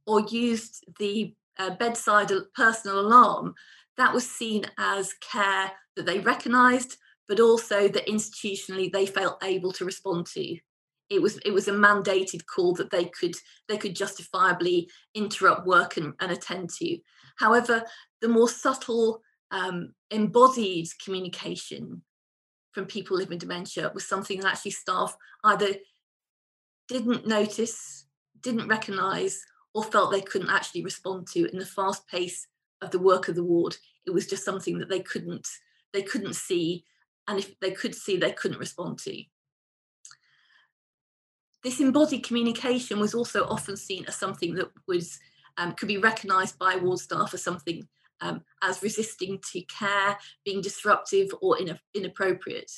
or 0.05 0.19
used 0.19 0.83
the 0.99 1.33
uh, 1.57 1.69
bedside 1.75 2.29
personal 2.53 2.99
alarm, 2.99 3.55
that 3.95 4.13
was 4.13 4.29
seen 4.29 4.65
as 4.77 5.13
care 5.21 5.71
that 5.95 6.05
they 6.05 6.19
recognised, 6.19 6.97
but 7.27 7.39
also 7.39 7.87
that 7.87 8.07
institutionally 8.07 8.91
they 8.91 9.05
felt 9.05 9.43
able 9.43 9.71
to 9.73 9.85
respond 9.85 10.25
to. 10.27 10.57
It 11.09 11.21
was 11.21 11.37
it 11.45 11.51
was 11.51 11.67
a 11.67 11.73
mandated 11.73 12.45
call 12.45 12.73
that 12.75 12.89
they 12.89 13.05
could 13.05 13.35
they 13.67 13.77
could 13.77 13.95
justifiably 13.95 14.89
interrupt 15.13 15.67
work 15.67 15.97
and, 15.97 16.13
and 16.19 16.31
attend 16.31 16.69
to. 16.79 16.97
However, 17.37 17.83
the 18.21 18.27
more 18.27 18.49
subtle 18.49 19.21
um, 19.51 19.93
embodied 20.11 20.87
communication 21.03 22.01
from 22.71 22.85
people 22.85 23.17
living 23.17 23.37
dementia 23.37 23.91
was 23.93 24.07
something 24.07 24.39
that 24.39 24.53
actually 24.53 24.71
staff 24.71 25.15
either 25.43 25.67
didn't 26.87 27.27
notice, 27.27 28.07
didn't 28.41 28.67
recognise, 28.67 29.39
or 29.75 29.83
felt 29.83 30.11
they 30.11 30.21
couldn't 30.21 30.49
actually 30.49 30.83
respond 30.83 31.27
to 31.27 31.49
in 31.51 31.59
the 31.59 31.65
fast 31.65 32.07
pace 32.07 32.47
of 32.81 32.89
the 32.91 32.99
work 32.99 33.27
of 33.27 33.35
the 33.35 33.43
ward 33.43 33.77
it 34.05 34.11
was 34.11 34.27
just 34.27 34.45
something 34.45 34.77
that 34.79 34.89
they 34.89 34.99
couldn't 34.99 35.47
they 35.93 36.01
couldn't 36.01 36.35
see 36.35 36.83
and 37.27 37.39
if 37.39 37.57
they 37.59 37.71
could 37.71 37.95
see 37.95 38.17
they 38.17 38.31
couldn't 38.31 38.59
respond 38.59 38.99
to. 38.99 39.23
This 41.63 41.79
embodied 41.79 42.25
communication 42.25 42.99
was 42.99 43.13
also 43.13 43.45
often 43.45 43.77
seen 43.77 44.03
as 44.07 44.17
something 44.17 44.55
that 44.55 44.69
was 44.87 45.19
um, 45.57 45.73
could 45.73 45.87
be 45.87 45.97
recognized 45.97 46.59
by 46.59 46.75
ward 46.75 46.99
staff 46.99 47.33
as 47.33 47.43
something 47.43 47.87
um, 48.21 48.41
as 48.61 48.81
resisting 48.81 49.39
to 49.51 49.61
care 49.61 50.17
being 50.43 50.61
disruptive 50.61 51.29
or 51.41 51.59
in, 51.59 51.77
inappropriate. 51.93 52.71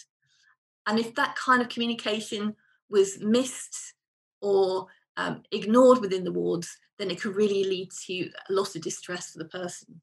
And 0.85 0.99
if 0.99 1.15
that 1.15 1.35
kind 1.35 1.61
of 1.61 1.69
communication 1.69 2.55
was 2.89 3.19
missed 3.19 3.93
or 4.41 4.87
um, 5.17 5.41
ignored 5.51 6.01
within 6.01 6.23
the 6.23 6.31
wards 6.31 6.77
then 6.97 7.11
it 7.11 7.21
could 7.21 7.35
really 7.35 7.63
lead 7.63 7.89
to 8.05 8.29
a 8.49 8.53
lot 8.53 8.75
of 8.75 8.81
distress 8.81 9.31
for 9.31 9.39
the 9.39 9.45
person. 9.45 10.01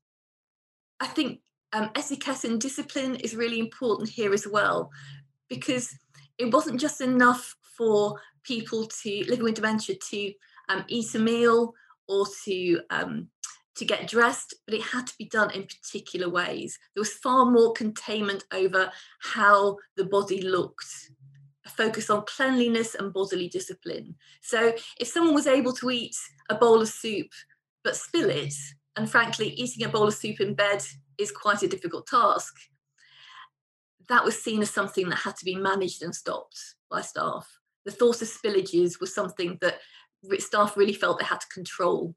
I 1.01 1.07
think 1.07 1.41
um, 1.73 1.91
etiquette 1.95 2.45
and 2.45 2.61
discipline 2.61 3.17
is 3.17 3.37
really 3.37 3.59
important 3.59 4.09
here 4.09 4.33
as 4.33 4.47
well, 4.47 4.91
because 5.49 5.95
it 6.39 6.53
wasn't 6.53 6.81
just 6.81 7.01
enough 7.01 7.55
for 7.77 8.19
people 8.45 8.87
to 8.87 9.25
living 9.29 9.45
with 9.45 9.55
dementia 9.55 9.97
to 10.11 10.33
um, 10.69 10.85
eat 10.89 11.15
a 11.15 11.19
meal 11.19 11.73
or 12.09 12.27
to 12.45 12.81
um, 12.91 13.29
to 13.75 13.85
get 13.87 14.07
dressed, 14.07 14.55
but 14.67 14.75
it 14.75 14.83
had 14.83 15.07
to 15.07 15.15
be 15.19 15.25
done 15.25 15.51
in 15.53 15.65
particular 15.65 16.29
ways. 16.29 16.79
There 16.95 17.01
was 17.01 17.15
far 17.15 17.47
more 17.47 17.73
containment 17.73 18.45
over 18.53 18.91
how 19.21 19.79
the 19.97 20.05
body 20.05 20.43
looked, 20.43 20.85
a 21.65 21.71
focus 21.71 22.11
on 22.11 22.25
cleanliness 22.27 22.95
and 22.95 23.15
bodily 23.15 23.49
discipline. 23.49 24.15
So 24.43 24.75
if 25.01 25.09
someone 25.09 25.35
was 25.35 25.47
able 25.47 25.73
to 25.75 25.91
eat 25.91 26.15
a 26.51 26.55
bowl 26.55 26.83
of 26.83 26.89
soup 26.89 27.29
but 27.83 27.97
spill 27.97 28.29
it, 28.29 28.55
and 28.97 29.11
frankly, 29.11 29.49
eating 29.49 29.87
a 29.87 29.89
bowl 29.89 30.07
of 30.07 30.15
soup 30.15 30.41
in 30.41 30.55
bed 30.55 30.83
is 31.19 31.31
quite 31.31 31.63
a 31.63 31.69
difficult 31.69 32.07
task, 32.07 32.55
that 34.09 34.25
was 34.25 34.41
seen 34.41 34.63
as 34.63 34.71
something 34.71 35.09
that 35.09 35.19
had 35.19 35.37
to 35.37 35.45
be 35.45 35.55
managed 35.55 36.03
and 36.03 36.15
stopped 36.15 36.59
by 36.91 37.01
staff. 37.01 37.49
The 37.85 37.93
thought 37.93 38.23
of 38.23 38.29
spillages 38.29 39.01
was 39.01 39.15
something 39.15 39.59
that 39.61 39.79
staff 40.39 40.77
really 40.77 40.93
felt 40.93 41.19
they 41.19 41.25
had 41.25 41.41
to 41.41 41.49
control 41.49 42.15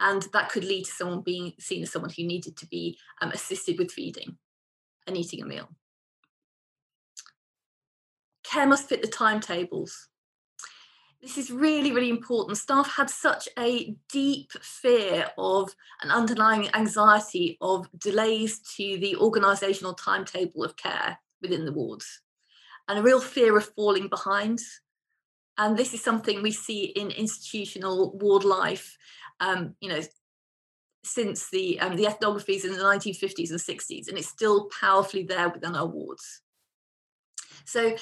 and 0.00 0.26
that 0.32 0.50
could 0.50 0.64
lead 0.64 0.84
to 0.84 0.90
someone 0.90 1.22
being 1.22 1.52
seen 1.58 1.82
as 1.82 1.90
someone 1.90 2.12
who 2.16 2.24
needed 2.24 2.56
to 2.56 2.66
be 2.66 2.98
um, 3.20 3.30
assisted 3.30 3.78
with 3.78 3.90
feeding 3.90 4.36
and 5.06 5.16
eating 5.16 5.42
a 5.42 5.46
meal. 5.46 5.68
Care 8.44 8.66
must 8.66 8.88
fit 8.88 9.02
the 9.02 9.08
timetables. 9.08 10.08
This 11.20 11.36
is 11.36 11.50
really, 11.50 11.92
really 11.92 12.10
important. 12.10 12.58
Staff 12.58 12.94
had 12.94 13.10
such 13.10 13.48
a 13.58 13.96
deep 14.10 14.52
fear 14.62 15.28
of 15.36 15.74
an 16.02 16.10
underlying 16.10 16.72
anxiety 16.74 17.58
of 17.60 17.88
delays 17.98 18.60
to 18.76 18.98
the 18.98 19.16
organisational 19.20 19.96
timetable 19.96 20.62
of 20.62 20.76
care 20.76 21.18
within 21.42 21.64
the 21.64 21.72
wards 21.72 22.22
and 22.86 22.98
a 22.98 23.02
real 23.02 23.20
fear 23.20 23.56
of 23.56 23.72
falling 23.74 24.08
behind. 24.08 24.60
And 25.56 25.76
this 25.76 25.92
is 25.92 26.02
something 26.04 26.40
we 26.40 26.52
see 26.52 26.84
in 26.84 27.10
institutional 27.10 28.16
ward 28.18 28.44
life 28.44 28.96
um, 29.40 29.74
you 29.80 29.88
know, 29.88 30.00
since 31.04 31.48
the 31.50 31.78
um, 31.80 31.96
the 31.96 32.04
ethnographies 32.04 32.64
in 32.64 32.72
the 32.72 32.78
1950s 32.78 33.50
and 33.50 33.60
60s, 33.60 34.08
and 34.08 34.18
it's 34.18 34.28
still 34.28 34.68
powerfully 34.80 35.22
there 35.22 35.48
within 35.48 35.74
our 35.74 35.86
wards. 35.86 36.42
So 37.64 37.96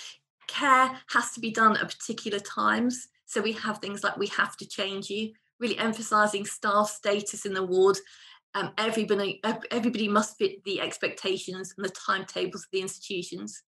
care 0.47 0.99
has 1.09 1.33
to 1.33 1.41
be 1.41 1.51
done 1.51 1.77
at 1.77 1.89
particular 1.89 2.39
times. 2.39 3.09
So 3.27 3.41
we 3.41 3.53
have 3.53 3.79
things 3.79 4.05
like 4.05 4.17
we 4.17 4.29
have 4.29 4.57
to 4.59 4.67
change 4.67 5.11
you, 5.11 5.33
really 5.59 5.79
emphasising 5.79 6.47
staff 6.47 6.89
status 6.89 7.45
in 7.47 7.55
the 7.55 7.65
ward. 7.65 7.99
Um, 8.55 8.73
everybody, 8.79 9.41
everybody 9.71 10.09
must 10.09 10.39
fit 10.39 10.65
the 10.65 10.81
expectations 10.81 11.75
and 11.77 11.85
the 11.85 11.91
timetables 11.91 12.63
of 12.63 12.71
the 12.73 12.81
institutions. 12.81 13.63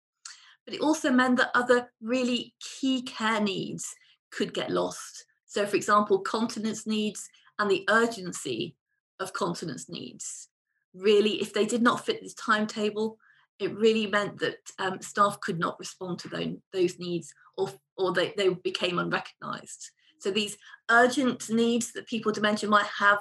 But 0.66 0.76
it 0.76 0.82
also 0.82 1.12
meant 1.12 1.38
that 1.38 1.52
other 1.56 1.92
really 2.02 2.54
key 2.60 3.02
care 3.02 3.42
needs 3.42 3.96
could 4.32 4.54
get 4.54 4.70
lost. 4.70 5.26
So, 5.46 5.66
for 5.66 5.76
example, 5.76 6.20
continence 6.20 6.86
needs 6.86 7.30
and 7.58 7.72
the 7.72 7.86
urgency 7.90 8.76
of 9.20 9.34
continence 9.34 9.90
needs. 9.90 10.50
Really, 10.94 11.42
if 11.42 11.54
they 11.54 11.66
did 11.66 11.82
not 11.82 12.06
fit 12.06 12.22
this 12.22 12.34
timetable, 12.34 13.18
it 13.60 13.76
really 13.76 14.08
meant 14.08 14.40
that 14.40 14.58
um, 14.80 15.02
staff 15.02 15.40
could 15.42 15.60
not 15.60 15.80
respond 15.80 16.20
to 16.20 16.28
those, 16.28 16.56
those 16.74 17.00
needs 17.00 17.34
or, 17.58 17.70
or 17.98 18.14
they, 18.14 18.34
they 18.38 18.50
became 18.50 19.00
unrecognised. 19.00 19.92
So 20.20 20.32
these 20.32 20.58
urgent 20.90 21.50
needs 21.50 21.94
that 21.94 22.08
people 22.08 22.30
with 22.30 22.36
dementia 22.36 22.70
might 22.70 22.86
have 23.00 23.20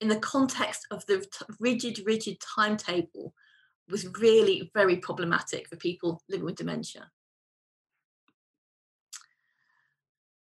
in 0.00 0.08
the 0.08 0.18
context 0.18 0.86
of 0.90 1.04
the 1.06 1.26
rigid, 1.58 2.00
rigid 2.06 2.38
timetable 2.40 3.34
was 3.88 4.06
really 4.20 4.70
very 4.74 4.96
problematic 4.96 5.68
for 5.68 5.76
people 5.76 6.22
living 6.28 6.46
with 6.46 6.56
dementia. 6.56 7.10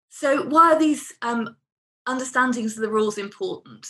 So 0.08 0.44
why 0.44 0.75
are 0.75 0.78
these 0.78 1.12
um, 1.22 1.56
understandings 2.06 2.76
of 2.76 2.82
the 2.82 2.90
rules 2.90 3.16
important? 3.16 3.87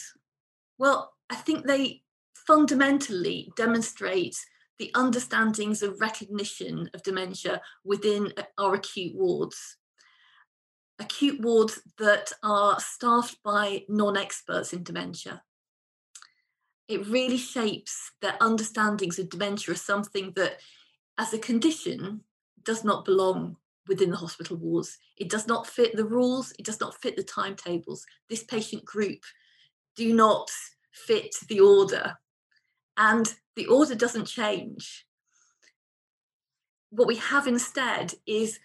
Well, 0.79 1.13
I 1.29 1.35
think 1.35 1.67
they 1.67 2.03
fundamentally 2.35 3.53
demonstrate 3.57 4.37
the 4.81 4.91
understandings 4.95 5.83
of 5.83 6.01
recognition 6.01 6.89
of 6.95 7.03
dementia 7.03 7.61
within 7.85 8.33
uh, 8.39 8.43
our 8.57 8.75
acute 8.75 9.15
wards. 9.15 9.77
Acute 10.99 11.39
wards 11.43 11.83
that 11.99 12.33
are 12.43 12.81
staffed 12.81 13.37
by 13.45 13.85
non 13.91 14.17
experts 14.17 14.73
in 14.73 14.83
dementia. 14.83 15.43
It 16.89 17.07
really 17.07 17.37
shapes 17.37 18.13
their 18.23 18.37
understandings 18.41 19.19
of 19.19 19.29
dementia 19.29 19.75
as 19.75 19.83
something 19.83 20.33
that, 20.37 20.61
as 21.19 21.35
a 21.35 21.39
condition, 21.39 22.23
does 22.65 22.83
not 22.83 23.05
belong 23.05 23.57
within 23.87 24.11
the 24.11 24.17
hospital 24.17 24.57
wards. 24.57 24.97
It 25.19 25.29
does 25.29 25.47
not 25.47 25.67
fit 25.67 25.95
the 25.95 26.07
rules, 26.07 26.55
it 26.59 26.65
does 26.65 26.81
not 26.81 26.99
fit 27.03 27.17
the 27.17 27.23
timetables. 27.23 28.07
This 28.31 28.45
patient 28.45 28.87
group 28.87 29.21
do 29.95 30.15
not 30.15 30.51
fit 30.91 31.35
the 31.49 31.61
order. 31.61 32.17
And 32.97 33.33
the 33.57 33.67
order 33.67 33.95
doesn't 33.95 34.27
change. 34.27 35.07
What 36.91 37.09
we 37.09 37.17
have 37.17 37.47
instead 37.47 38.15
is 38.27 38.59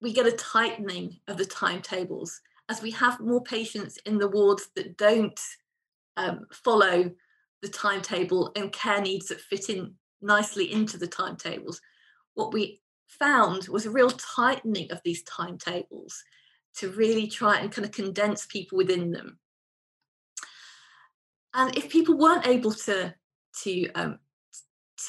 we 0.00 0.12
get 0.12 0.26
a 0.26 0.32
tightening 0.32 1.20
of 1.28 1.36
the 1.36 1.44
timetables 1.44 2.40
as 2.68 2.82
we 2.82 2.90
have 2.92 3.20
more 3.20 3.42
patients 3.42 3.98
in 4.06 4.18
the 4.18 4.28
wards 4.28 4.68
that 4.74 4.96
don't 4.96 5.38
um, 6.16 6.46
follow 6.52 7.10
the 7.60 7.68
timetable 7.68 8.50
and 8.56 8.72
care 8.72 9.00
needs 9.00 9.28
that 9.28 9.40
fit 9.40 9.68
in 9.68 9.94
nicely 10.20 10.72
into 10.72 10.96
the 10.96 11.06
timetables. 11.06 11.80
What 12.34 12.52
we 12.52 12.80
found 13.08 13.68
was 13.68 13.86
a 13.86 13.90
real 13.90 14.10
tightening 14.10 14.90
of 14.90 15.00
these 15.04 15.22
timetables 15.24 16.22
to 16.76 16.90
really 16.90 17.26
try 17.26 17.58
and 17.58 17.70
kind 17.70 17.84
of 17.84 17.92
condense 17.92 18.46
people 18.46 18.78
within 18.78 19.10
them. 19.10 19.38
And 21.54 21.76
if 21.76 21.90
people 21.90 22.16
weren't 22.16 22.46
able 22.46 22.72
to 22.72 23.14
to 23.62 23.92
um, 23.92 24.18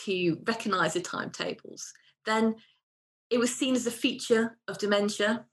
to 0.06 0.38
recognise 0.46 0.94
the 0.94 1.02
timetables, 1.02 1.94
then 2.26 2.56
it 3.30 3.38
was 3.38 3.56
seen 3.56 3.76
as 3.76 3.88
a 3.88 3.92
feature 3.92 4.58
of 4.68 4.78
dementia. 4.78 5.46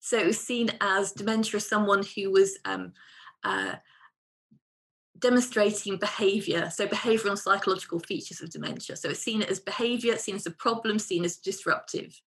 So 0.00 0.18
it 0.18 0.26
was 0.26 0.40
seen 0.40 0.70
as 0.80 1.12
dementia 1.12 1.56
as 1.56 1.68
someone 1.68 2.04
who 2.14 2.30
was 2.30 2.58
um, 2.64 2.92
uh, 3.42 3.76
demonstrating 5.18 5.96
behavior, 5.96 6.70
so 6.70 6.86
behavioral 6.86 7.30
and 7.30 7.38
psychological 7.38 7.98
features 7.98 8.40
of 8.40 8.50
dementia. 8.50 8.96
So 8.96 9.10
it's 9.10 9.20
seen 9.20 9.42
as 9.42 9.60
behavior, 9.60 10.16
seen 10.16 10.36
as 10.36 10.46
a 10.46 10.50
problem, 10.52 10.98
seen 10.98 11.24
as 11.24 11.36
disruptive. 11.36 12.20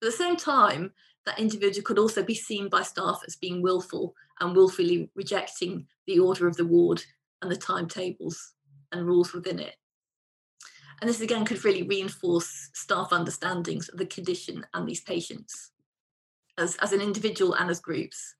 But 0.00 0.08
at 0.08 0.12
the 0.12 0.18
same 0.18 0.36
time, 0.36 0.92
that 1.26 1.38
individual 1.38 1.84
could 1.84 1.98
also 1.98 2.22
be 2.22 2.34
seen 2.34 2.68
by 2.68 2.82
staff 2.82 3.20
as 3.26 3.36
being 3.36 3.62
willful 3.62 4.14
and 4.42 4.54
willfully 4.56 5.08
rejecting 5.14 5.86
the 6.06 6.18
order 6.18 6.46
of 6.46 6.56
the 6.56 6.66
ward 6.66 7.02
and 7.40 7.50
the 7.50 7.56
timetables 7.56 8.54
and 8.90 9.06
rules 9.06 9.32
within 9.32 9.58
it. 9.58 9.76
And 11.00 11.08
this 11.08 11.20
again 11.20 11.44
could 11.44 11.64
really 11.64 11.84
reinforce 11.84 12.70
staff 12.74 13.12
understandings 13.12 13.88
of 13.88 13.98
the 13.98 14.06
condition 14.06 14.66
and 14.74 14.86
these 14.86 15.00
patients 15.00 15.70
as, 16.58 16.76
as 16.76 16.92
an 16.92 17.00
individual 17.00 17.54
and 17.54 17.70
as 17.70 17.80
groups. 17.80 18.34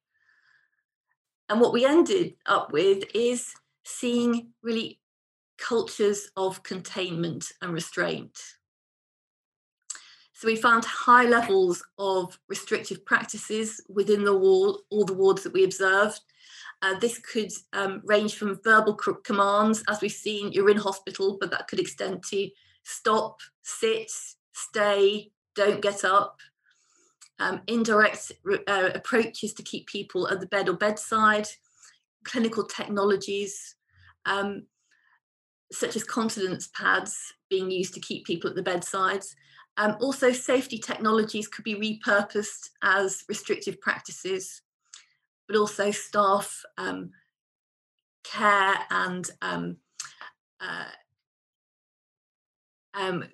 And 1.48 1.60
what 1.60 1.72
we 1.72 1.86
ended 1.86 2.34
up 2.46 2.72
with 2.72 3.04
is 3.14 3.52
seeing 3.84 4.48
really 4.62 5.00
cultures 5.58 6.30
of 6.36 6.62
containment 6.62 7.46
and 7.62 7.72
restraint. 7.72 8.38
So 10.42 10.48
we 10.48 10.56
found 10.56 10.84
high 10.84 11.26
levels 11.26 11.84
of 11.98 12.36
restrictive 12.48 13.04
practices 13.04 13.80
within 13.88 14.24
the 14.24 14.36
wall, 14.36 14.82
all 14.90 15.04
the 15.04 15.14
wards 15.14 15.44
that 15.44 15.52
we 15.52 15.62
observed. 15.62 16.18
Uh, 16.82 16.98
this 16.98 17.20
could 17.20 17.52
um, 17.74 18.02
range 18.04 18.34
from 18.34 18.58
verbal 18.64 18.94
commands, 19.22 19.84
as 19.88 20.00
we've 20.00 20.10
seen, 20.10 20.50
you're 20.50 20.68
in 20.68 20.76
hospital, 20.76 21.36
but 21.38 21.52
that 21.52 21.68
could 21.68 21.78
extend 21.78 22.24
to 22.24 22.50
stop, 22.82 23.38
sit, 23.62 24.10
stay, 24.52 25.30
don't 25.54 25.80
get 25.80 26.04
up. 26.04 26.40
Um, 27.38 27.60
indirect 27.68 28.32
uh, 28.66 28.90
approaches 28.96 29.54
to 29.54 29.62
keep 29.62 29.86
people 29.86 30.26
at 30.26 30.40
the 30.40 30.46
bed 30.46 30.68
or 30.68 30.72
bedside, 30.72 31.46
clinical 32.24 32.64
technologies, 32.64 33.76
um, 34.26 34.66
such 35.70 35.94
as 35.94 36.02
continence 36.02 36.68
pads 36.74 37.32
being 37.48 37.70
used 37.70 37.94
to 37.94 38.00
keep 38.00 38.26
people 38.26 38.50
at 38.50 38.56
the 38.56 38.62
bedsides. 38.64 39.36
Um, 39.76 39.96
also, 40.00 40.32
safety 40.32 40.78
technologies 40.78 41.48
could 41.48 41.64
be 41.64 41.74
repurposed 41.74 42.70
as 42.82 43.24
restrictive 43.28 43.80
practices, 43.80 44.60
but 45.48 45.56
also 45.56 45.90
staff 45.90 46.62
um, 46.76 47.10
care 48.24 48.74
and 48.90 49.30
um, 49.40 49.76
uh, 50.60 50.84
um, 52.94 53.24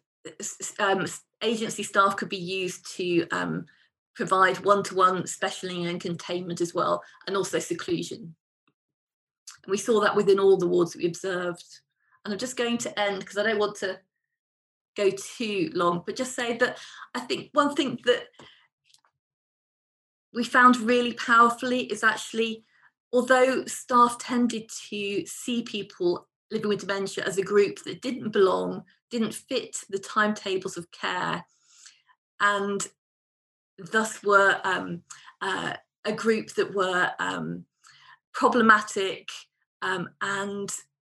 um, 0.78 1.06
agency 1.42 1.82
staff 1.82 2.16
could 2.16 2.28
be 2.28 2.36
used 2.36 2.96
to 2.96 3.26
um, 3.30 3.66
provide 4.14 4.64
one-to-one 4.64 5.26
specialing 5.26 5.86
and 5.86 6.00
containment 6.00 6.60
as 6.60 6.72
well, 6.72 7.02
and 7.26 7.36
also 7.36 7.58
seclusion. 7.58 8.34
And 9.64 9.70
we 9.70 9.78
saw 9.78 10.00
that 10.00 10.16
within 10.16 10.38
all 10.38 10.56
the 10.56 10.68
wards 10.68 10.92
that 10.92 10.98
we 10.98 11.06
observed. 11.06 11.64
And 12.24 12.32
I'm 12.32 12.38
just 12.38 12.56
going 12.56 12.78
to 12.78 12.98
end 12.98 13.20
because 13.20 13.38
I 13.38 13.42
don't 13.42 13.58
want 13.58 13.76
to 13.76 13.98
go 14.98 15.10
too 15.10 15.70
long, 15.74 16.02
but 16.04 16.16
just 16.16 16.34
say 16.34 16.56
that 16.58 16.78
I 17.14 17.20
think 17.20 17.50
one 17.52 17.74
thing 17.74 17.98
that 18.04 18.24
we 20.34 20.44
found 20.44 20.76
really 20.76 21.14
powerfully 21.14 21.84
is 21.84 22.04
actually 22.04 22.64
although 23.12 23.64
staff 23.64 24.18
tended 24.18 24.68
to 24.90 25.24
see 25.26 25.62
people 25.62 26.28
living 26.50 26.68
with 26.68 26.80
dementia 26.80 27.24
as 27.24 27.38
a 27.38 27.42
group 27.42 27.82
that 27.84 28.02
didn't 28.02 28.32
belong, 28.32 28.82
didn't 29.10 29.34
fit 29.34 29.76
the 29.88 29.98
timetables 29.98 30.76
of 30.76 30.90
care, 30.90 31.44
and 32.40 32.86
thus 33.92 34.22
were 34.22 34.60
um, 34.64 35.02
uh, 35.40 35.74
a 36.04 36.12
group 36.12 36.52
that 36.54 36.74
were 36.74 37.10
um, 37.18 37.64
problematic 38.32 39.28
um, 39.82 40.08
and 40.20 40.70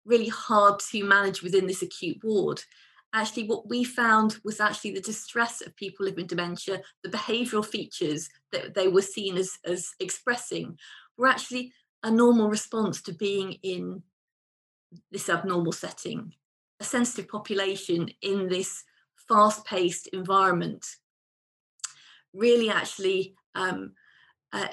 really 0.04 0.28
hard 0.28 0.78
to 0.78 1.04
manage 1.04 1.42
within 1.42 1.66
this 1.66 1.82
acute 1.82 2.18
ward. 2.22 2.62
Actually, 3.12 3.44
what 3.44 3.68
we 3.68 3.82
found 3.82 4.36
was 4.44 4.60
actually 4.60 4.92
the 4.92 5.00
distress 5.00 5.60
of 5.62 5.74
people 5.74 6.04
living 6.04 6.22
with 6.22 6.28
dementia, 6.28 6.80
the 7.02 7.08
behavioural 7.08 7.64
features 7.64 8.28
that 8.52 8.74
they 8.74 8.86
were 8.86 9.02
seen 9.02 9.36
as, 9.36 9.58
as 9.64 9.90
expressing, 9.98 10.78
were 11.16 11.26
actually 11.26 11.72
a 12.04 12.10
normal 12.10 12.48
response 12.48 13.02
to 13.02 13.12
being 13.12 13.54
in 13.62 14.02
this 15.10 15.28
abnormal 15.28 15.72
setting, 15.72 16.32
a 16.78 16.84
sensitive 16.84 17.28
population 17.28 18.08
in 18.22 18.48
this 18.48 18.84
fast 19.28 19.64
paced 19.64 20.06
environment 20.08 20.86
really 22.32 22.70
actually 22.70 23.34
um, 23.54 23.92
uh, 24.52 24.68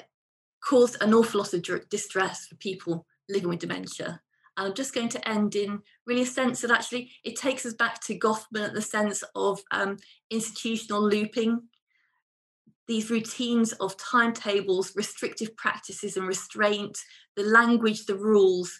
caused 0.63 1.01
an 1.01 1.13
awful 1.13 1.39
lot 1.39 1.53
of 1.53 1.89
distress 1.89 2.47
for 2.47 2.55
people 2.55 3.05
living 3.29 3.49
with 3.49 3.59
dementia. 3.59 4.21
And 4.55 4.67
I'm 4.67 4.73
just 4.73 4.93
going 4.93 5.09
to 5.09 5.29
end 5.29 5.55
in 5.55 5.79
really 6.07 6.21
a 6.21 6.25
sense 6.25 6.61
that 6.61 6.71
actually 6.71 7.11
it 7.23 7.35
takes 7.35 7.65
us 7.65 7.73
back 7.73 8.01
to 8.05 8.17
Goffman 8.17 8.65
at 8.65 8.73
the 8.73 8.81
sense 8.81 9.23
of 9.35 9.61
um, 9.71 9.97
institutional 10.31 11.07
looping. 11.07 11.61
These 12.87 13.11
routines 13.11 13.73
of 13.73 13.97
timetables, 13.97 14.95
restrictive 14.95 15.55
practices 15.57 16.15
and 16.15 16.25
restraint, 16.25 16.97
the 17.35 17.43
language, 17.43 18.05
the 18.05 18.15
rules, 18.15 18.79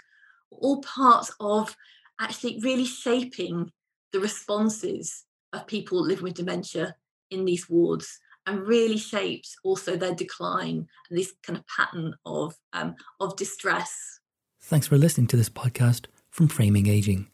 all 0.50 0.82
parts 0.82 1.32
of 1.42 1.76
actually 2.20 2.60
really 2.64 2.86
shaping 2.86 3.70
the 4.14 4.20
responses 4.20 5.26
of 5.52 5.68
people 5.68 6.02
living 6.02 6.24
with 6.24 6.36
dementia 6.36 6.96
in 7.30 7.44
these 7.44 7.70
wards 7.70 8.20
and 8.46 8.66
really 8.66 8.98
shapes 8.98 9.58
also 9.64 9.98
their 9.98 10.16
decline 10.16 10.88
and 11.10 11.20
this 11.20 11.34
kind 11.44 11.60
of 11.60 11.66
pattern 11.68 12.14
of 12.26 12.56
um, 12.72 12.96
of 13.20 13.36
distress. 13.36 14.22
Thanks 14.62 14.88
for 14.88 14.98
listening 14.98 15.28
to 15.28 15.38
this 15.38 15.50
podcast 15.50 16.06
from 16.38 16.48
Framing 16.48 16.88
Aging. 16.88 17.28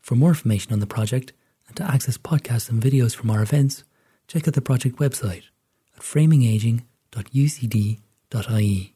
For 0.00 0.14
more 0.14 0.30
information 0.30 0.72
on 0.72 0.80
the 0.80 0.86
project 0.86 1.34
and 1.68 1.76
to 1.76 1.84
access 1.84 2.16
podcasts 2.16 2.70
and 2.70 2.82
videos 2.82 3.14
from 3.14 3.30
our 3.30 3.42
events, 3.42 3.84
check 4.28 4.48
out 4.48 4.54
the 4.54 4.62
project 4.62 4.96
website 4.96 5.42
at 5.94 6.00
framingaging.ucd.ie. 6.00 8.94